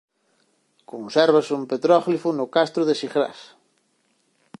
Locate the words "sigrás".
2.99-3.39